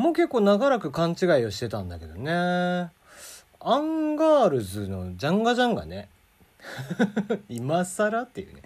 [0.00, 2.90] もう結構長らく勘違いをしてたんだけどね。
[3.60, 6.08] アンガールズのジャンガジャンガね。
[7.50, 8.62] 今更っていうね。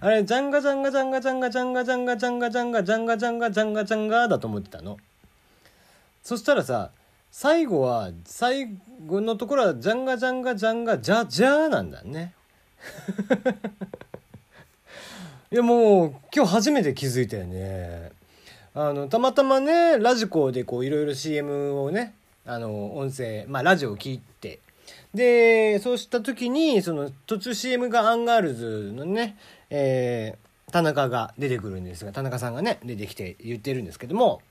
[0.00, 4.98] あれジャンガジャンガジャンガジャンガジャンガジャンガジャンガジャンガジャンガジャンガジャンガジャンガだと思ってたの
[6.22, 6.92] そしたらさ
[7.32, 12.34] 最後は最後のところはジャンガジャンガジャンガジャジャーなんだね
[15.50, 18.12] いやもう今日初めて気づいたよね
[18.80, 22.14] あのたまたまねラジコでこういろいろ CM をね
[22.46, 24.60] あの音声まあラジオを聞いて
[25.12, 29.36] でそうした時にその途中 CM がアンガールズのね、
[29.68, 34.42] えー、田中が出てくるんですが田中さんがね出てきて言ってるんですけども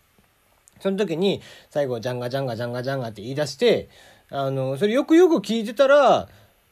[0.81, 3.87] その時に最後ジャンガジャンガジャンガジャンガって言い出して
[4.29, 6.27] あのそれよくよく聞いてたら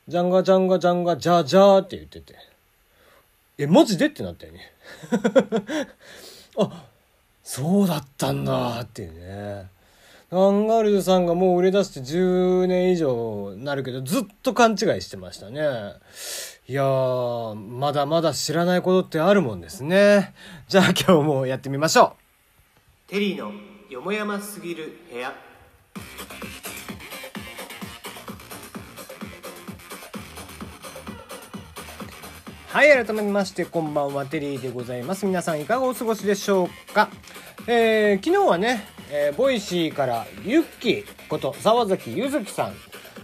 [0.09, 2.35] ジャンガジャンガジャンガジャージャーって言ってて
[3.59, 4.07] えマジで？
[4.07, 4.73] ってなったよね。
[6.59, 6.94] あ
[7.45, 9.69] そうだったんだっていうね。
[10.31, 15.61] アンガールズさんがもう売れ出して10年以上なるけど、ずっと勘違いしてましたね。
[16.67, 20.33] いやー、まだまだ知らないことってあるもんですね。
[20.67, 22.15] じゃあ今日もやってみましょ
[23.07, 23.11] う。
[23.11, 23.51] テリーの
[23.91, 25.31] よもやますぎる部屋。
[32.75, 35.25] はい、改めまして、こんばんは、テリーでございます。
[35.25, 37.09] 皆さん、いかがお過ごしでしょうか？
[37.67, 42.73] えー、昨日はね、えー、ボイシーからユッキーこと沢崎ゆずきさん、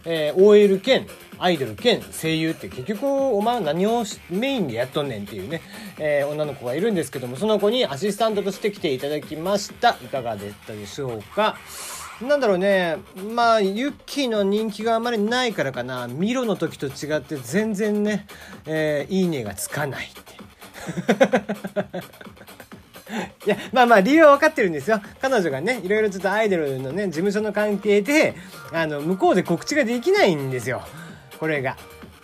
[0.05, 1.05] えー、OL 兼
[1.38, 5.61] アイドル兼声優って結局お前は何をメインでやっとんねんっていうね、
[5.99, 9.97] えー、女の子がいるんですけどもその子にアシスタントとして来ていただきました。
[10.02, 11.57] いかがでしたでしょうか？
[12.22, 12.97] なんだろうね
[13.33, 18.28] まあユッキーの人気があまりないからかなミロの時と違って全然ね、
[18.66, 20.22] えー、いいねがつかないって
[23.45, 25.02] いや、まあまあ理由は分かってるんですよ。
[25.22, 28.35] 彼女がね、いろいろちょっとアイドルのね、事務所の関係で、
[28.72, 30.81] あの、向こうで告知ができないんですよ。
[31.39, 31.78] これが。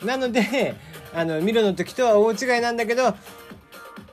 [0.04, 0.76] なので、
[1.14, 3.16] あの、ミロの時とは大違いなんだけど、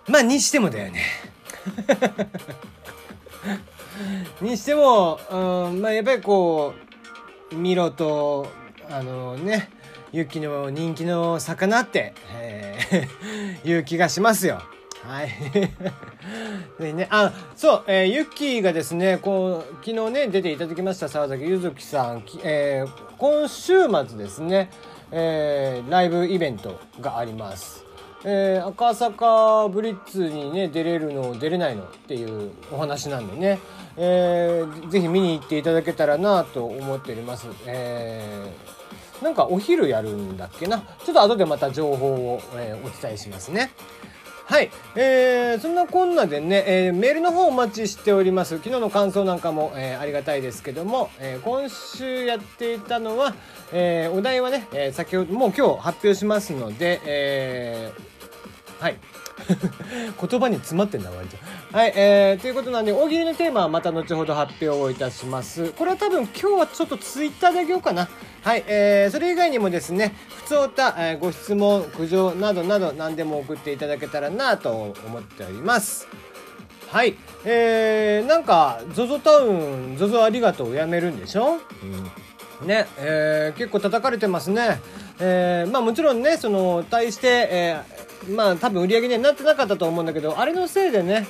[0.09, 1.03] まあ、にしてもだよね。
[4.41, 5.37] にしても、う
[5.71, 6.75] ん、まあやっぱりこ
[7.53, 8.49] う、ミロと、
[8.91, 9.71] あのね、
[10.13, 14.63] ユキの人気の魚って、えー、 いう気がしますよ。
[15.03, 15.31] はい。
[16.81, 24.71] でね、あ、そう、えー、ユッキーがですね、こう、昨日ね、出ていただきました沢崎ゆずきさん、えー、今週末ですね、
[25.11, 27.84] えー、ライブイベントがあります。
[28.25, 33.59] えー、赤坂ブリッツにね、出れるの、出れないのっていうお話なんでね、
[33.97, 37.47] えー、ぜひ見に行っていただけたらなと思っております。
[37.67, 40.83] えー、なんかお昼やるんだっけな。
[41.05, 43.73] ちょっと後でまた情報を、えー、お伝えしますね。
[44.47, 44.71] はい。
[44.95, 48.59] えー、そんなこんなでね、えー、メールの方お待ちしております。
[48.59, 53.35] 昨日の感想なんかも、えー、ありがたいですけども、えー、今週やっていたのは、
[53.73, 58.14] えー、お題はね、えー、先ほど、もう今日発表しますので、えー、
[58.85, 58.97] はい。
[60.29, 61.39] 言葉に詰まってんだ割と。
[61.75, 65.71] はい、えー、ということなんで、大喜利のテーマはまた後ほど発表をいたします。
[65.71, 68.11] これは多分今日はちょっとツイッターであげようかな。
[68.43, 70.15] はい、えー、それ以外にもですね、
[70.45, 76.07] 普通た、えー、ご質問、苦情などなど何でも送っていただけたらなと思っております。
[76.91, 77.17] はい、
[77.47, 81.59] えー、なんか、ZOZO タウン、ZOZO ありがとうやめるんでしょ？
[82.63, 82.67] うん。
[82.69, 84.79] ね、えー、結構叩かれてますね。
[85.19, 91.27] えー、まあもちろんね、その、対して、えー、まあ多分売り上げにはなってなかったと思うんだけど、あれのせいでね、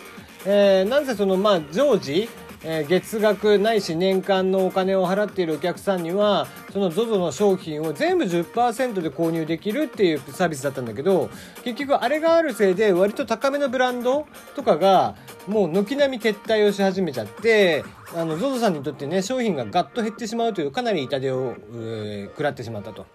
[0.46, 2.28] えー、なんせその、まあ、常時、
[2.64, 11.30] えー、月額ないし年間のお金を払っているお客さんにはその ZOZO の商品を全部10%で購入できるっていうサービスだったんだけど
[11.62, 15.14] 結局あれがあるせいで割と高めのブランドとかが
[15.46, 17.84] もう軒並み撤退をし始めちゃって
[18.14, 23.06] あの ZOZO さんにとってね商品がガッと減ってしまうというかなり痛手を、えー、食らってしまったと。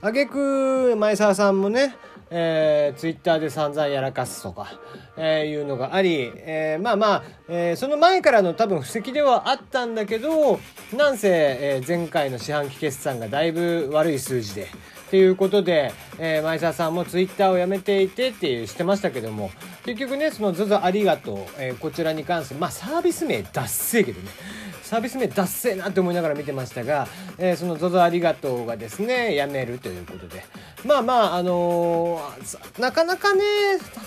[0.00, 1.96] 挙句前澤さんもね
[2.30, 4.78] えー、ツイッターで散々やらかすとか、
[5.16, 10.58] えー、いうのがあり、えー、まあまあ、えー、その前からの多分布石ではあったんだけど、
[10.96, 14.68] なんせ、えー、前回の四半期決算がだいぶ悪い数字で、
[15.06, 19.50] っていうことで、えー、前澤さんもツイッターをやめていてっていうしてましたけども、
[19.84, 24.30] 結局ね、その ZOZO ありがとう、えー、こちらに関して、まあサービス名脱せえけどね、
[24.94, 30.44] サービス名脱せなって思いながら見てましたが、えー、その ZOZO ありがとうがですね、やめるということで。
[30.84, 33.42] まあまあ、あのー、なかなかね、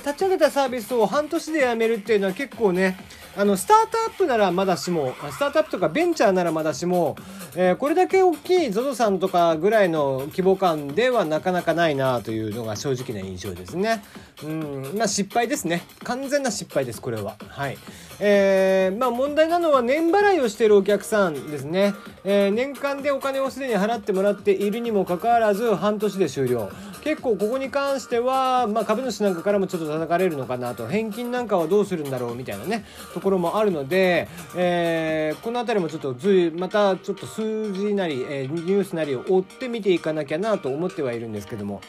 [0.06, 2.98] 立ち上げたサービスを半年でやめるっていうのは結構ね、
[3.36, 7.18] あの、スタートアップならまだしも、スタートアップとかベンチャーならまだしも、
[7.56, 14.04] えー、これだけ大きい ZOZO さんとかぐらいの規模感ではなかなかないなというのが正直な印象ですね。
[14.44, 15.84] うん、まあ失敗ですね。
[16.04, 17.36] 完全な失敗です、これは。
[17.48, 17.78] はい。
[18.20, 21.94] えー、まあ問題なのは年払いをしてるお客さんですね。
[22.24, 26.70] えー、年間でお金をすでに払ってもらっているにもかかわらず半年で終了。
[27.04, 32.84] 結構ここに関しては、まあ、株主なんかからもちょっと叩かれるのかなと返金なんかはどうするんだろうみたいなね
[33.14, 34.28] ところもあるので、
[34.58, 41.82] えー、この辺りもちょっとずいまたちょっと数字なり、えー、ニュースなりを追って見ていかなきゃなと思ってはいるんですけども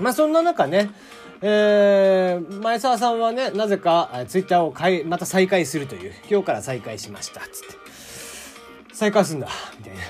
[0.00, 0.90] まあそんな中ね
[1.42, 7.89] えー、前澤さんはね、なぜかツイッターをまた再開するという、今日から再開しました、つって。
[9.00, 9.48] 再開すんだ、
[9.78, 10.00] みたいな。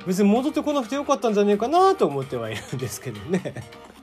[0.06, 3.54] 別に戻ってこなくてよかったんじゃねえかなと思ってはいるんですけどね。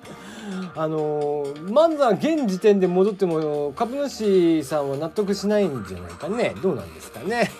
[0.75, 6.55] あのまずは現時点で戻っても株主さんは納得しないんじゃないかね。
[6.63, 7.51] どうなんですかね。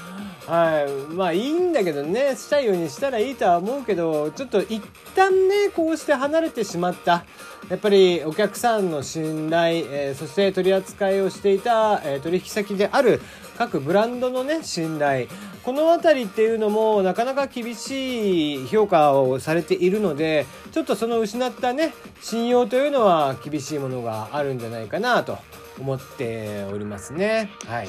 [0.48, 1.12] はい。
[1.12, 2.34] まあいいんだけどね。
[2.34, 4.82] したいようにしたらいいとは思うけどちょっと一
[5.14, 7.26] 旦ねこうして離れてしまった。
[7.68, 13.20] やっぱりお客さんの信頼、えー、そして取り扱いをしていた、えー、取引先である
[13.56, 15.26] 各ブランドのね信頼
[15.64, 25.38] この辺りっていうのもなかなか厳しい評価をされているのでちょっとその失ったね信用というのは厳しいものがあるんじゃないかなと
[25.78, 27.88] 思っておりますねはい。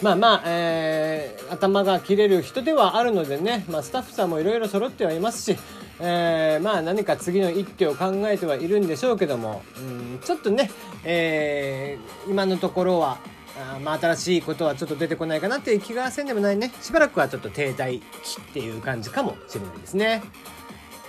[0.00, 5.58] まあまあ、えー、頭が切れる人ではあるのでね、まあ、スタッフさんもいろいろ揃ってはいますし、
[5.98, 10.70] えー、まあ何か次の一手を考えてはいるんでしょうけども、うん、ちょっとね、
[11.02, 13.18] えー、今のところは
[13.58, 16.72] あまあ、新しいことはちょっと出てこないかなっていう気がせんでもないね。
[16.80, 20.22] しばらくはちょっと停滞期っていう感じかもしれないですね。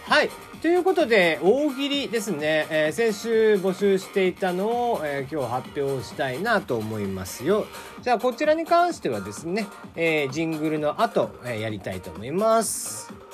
[0.04, 0.30] はい。
[0.62, 2.68] ということで、大喜利ですね。
[2.69, 7.66] えー、先週募集していたのを、えー、今日発表したいなと思いますよ。
[8.01, 13.29] じゃあ、こちらに関してはですね、えー、ジングルの後、えやりたいと思います。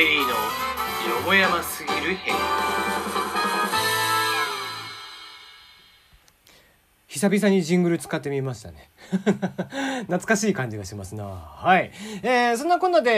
[0.00, 2.36] ヘリーのよもやますぎるヘリ
[7.06, 8.88] 久々にジングル使ってみましたね
[10.04, 11.24] 懐かしい感じがしますな。
[11.24, 11.90] はい。
[12.22, 13.10] えー、そんなこんなで、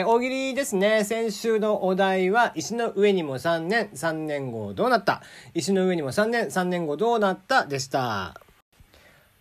[0.00, 1.04] えー、大喜利ですね。
[1.04, 5.22] 先週のお題は、石の上にも3年、3年後どうなった
[5.54, 7.64] 石の上にも3年、3年後どうなった？
[7.64, 8.38] でした。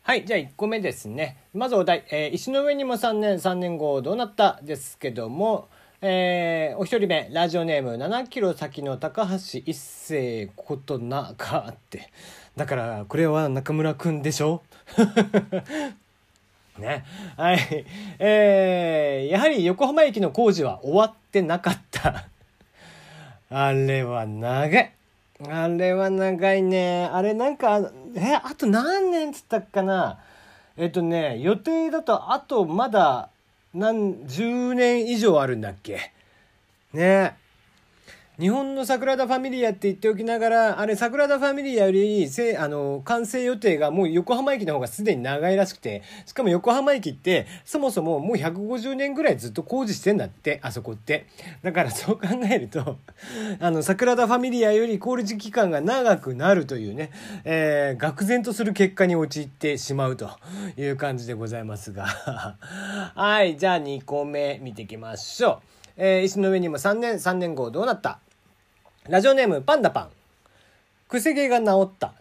[0.04, 0.24] はい。
[0.24, 1.40] じゃあ1個目ですね。
[1.54, 4.60] まずお題、えー、石の上にも3年、3年後どうなった？
[4.64, 5.68] ですけども、
[6.08, 12.12] えー、お一人目、ラジオネーム、7キロ先の高橋一生ことなかって。
[12.56, 14.62] だから、これは中村くんでしょ？
[16.78, 17.04] ね。
[17.36, 17.86] はい。
[18.20, 22.26] えー、やはり横浜駅の工事は終わってなかった。
[23.50, 24.92] あれは長い。
[25.50, 27.10] あれは長いね。
[27.12, 27.80] あれなんか、
[28.16, 30.20] え、あと何年つったっかな？
[30.78, 33.30] えっとね、予定だとあとまだ
[33.76, 36.14] 何十年以上あるんだっけ。
[36.94, 37.36] ね。
[38.40, 51.28] 日本の桜田ファミリアって言っておきながら、あれ桜田ファミリアより、せあの、完成予定がもう横浜駅の方がすでに長いらしくて、しかも横浜駅って、そもそももう150年ぐらいずっと工事してんだって、あそこって。
[51.64, 52.98] だからそう考えると、
[53.60, 57.12] あの、桜田ファミリアより工事期間が長くなるというね、
[57.46, 60.30] えー、愕然とする結果に陥ってしまうと
[60.78, 62.06] いう感じでございますが。
[63.16, 65.76] はい、じゃあ2個目見ていきましょう。
[65.98, 68.20] えー、石の上にも3年、3年後どうなった？
[69.08, 70.10] ラジオネームパンダパン。
[71.08, 72.14] くせ毛が治った。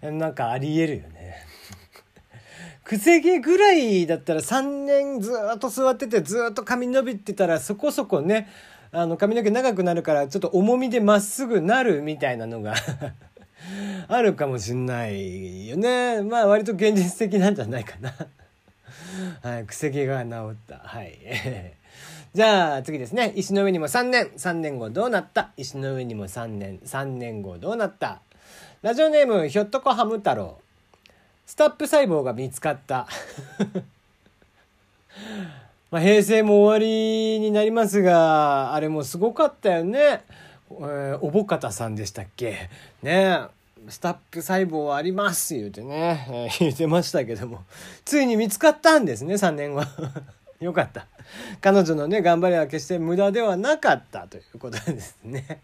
[0.10, 1.44] なんかありえるよね。
[2.82, 8.48] くせ毛ぐらいだったら3年ずっと座っててずっと髪伸びてたらそこそこね、
[8.90, 12.74] あの髪の毛長くなるからちょっと重みでまっすぐなるみたいなのが
[14.08, 16.22] あるかもしんないよね。
[16.22, 18.14] まあ割と現実的なんじゃないかな
[19.42, 20.78] はい、くせ毛が治った。
[20.78, 21.81] はい。
[22.34, 23.34] じゃあ次ですね。
[23.36, 24.28] 石の上にも3年。
[24.38, 25.50] 3年後どうなった？
[25.58, 26.78] 石の上にも3年。
[26.78, 28.22] 3年後どうなった？
[28.80, 30.58] ラジオネームひょっとこハム太郎。
[31.44, 33.06] スタップ細胞が見つかった。
[35.90, 40.22] まあ、平成も終わりになりますが、あれもすごかったよね。
[40.70, 42.70] えー、おぼかたさんでしたっけ？
[43.02, 43.40] ね
[43.88, 47.62] スタップ細胞あります言うてね、えー、言ってましたけども、
[48.06, 49.82] ついに見つかったんですね、3年後。
[50.64, 51.06] よかった。
[51.60, 55.60] 彼女のね、頑張りは決して無駄ではなかったということですね。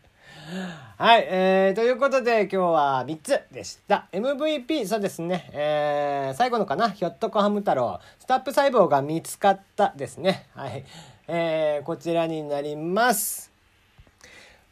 [0.98, 4.08] はい、えー、ということで今日は3つでした。
[4.12, 10.46] MVP、そうですね、えー、最後のかな、ひょっとこハム太郎、スタップ細胞が見つかったですね。
[10.54, 10.84] はい、
[11.28, 13.47] えー、こちらになります。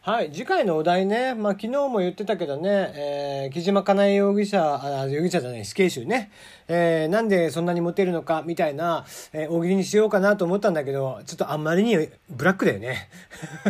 [0.06, 6.30] はい、次回のお題ね、まあ昨日も言ってたけどね、えー、木島かなえ容疑者、あ、容疑者じゃない、死刑囚ね、
[6.68, 11.96] えー、なんでそんなにモテるのか、みたいな、えー、大喜利にしようかなと思ったんだけど、ちょっとあんまりに
[12.30, 13.08] ブラックだよね。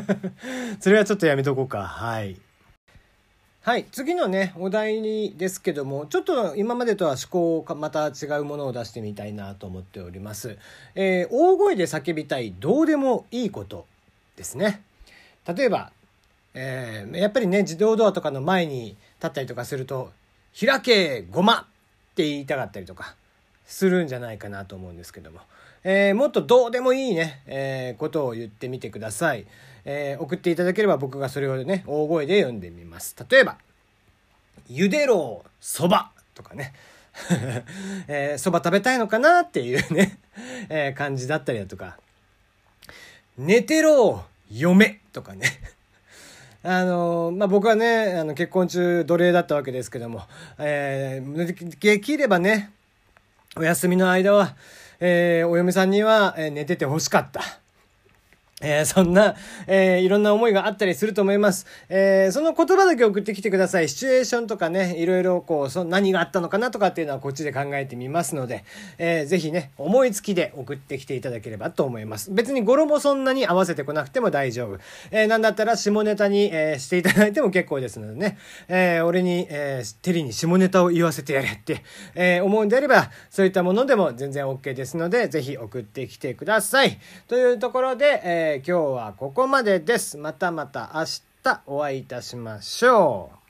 [0.78, 1.84] それはちょっとやめとこうか。
[1.84, 2.36] はい。
[3.62, 3.86] はい。
[3.90, 10.58] 次のね、お題にですけども、ちょっと今までとは思考をまた違うものを出してみたいなと思っております。
[10.96, 13.86] えー、大声で叫びたい、どうでもいいこと
[14.36, 14.82] ですね。
[15.46, 15.92] 例えば、
[16.58, 20.10] えー、やっぱりね、自動ドアとかの前に立ったりとかすると、
[20.58, 21.64] 開けごまっ
[22.14, 23.14] て言いたかったりとか
[23.66, 25.40] するんじゃないかなと思うんですけども、
[25.84, 29.46] えー、もっとどうでもいいね、えー、ことを言ってみてください。
[29.84, 33.14] えー、送っていただければ僕がそれをね、大声で読んでみます。
[33.30, 33.58] 例えば、
[34.66, 36.72] ゆでろ、そばとかね。
[38.08, 40.18] えー、そば食べたいのかなっていうね、
[40.70, 41.98] えー、感じだったりだとか、
[43.36, 45.75] 寝てろ、嫁とかね。
[46.62, 50.22] あの、まあ、僕はね、あの、結婚中奴隷だったわけですけども、
[50.58, 52.72] えー、できればね、
[53.56, 54.56] お休みの間は、
[55.00, 57.42] えー、お嫁さんには、えー、寝ててほしかった。
[58.62, 59.34] えー、そんな、
[59.66, 61.66] えー、いろんな思いがあったりすると思います。
[61.90, 63.88] えー、その言葉だけ送ってきてください。
[63.90, 68.64] シチュエーションとかね、いろいろこう、そ何があったのかなとかっていうのはこっちで考えてみますので、
[68.96, 72.30] えー、ぜひね、思いつきで送ってきていただければと思います。
[72.30, 74.78] 別に語呂もそんなに合わせてこなくても大丈夫。
[75.10, 81.82] えー、なんだったら下ネタに、えー、していただいても結構ですのでね、えー、俺に、えー、テリに下ネタを言わせてやれって、
[82.14, 86.98] えー、思うんであれば、そういったものでも全然 OK ですので、ぜひ送ってきてください。
[87.28, 90.16] というところで、えー、今日はここまでです。
[90.16, 91.04] またまた明
[91.42, 93.45] 日お会いいたしましょう。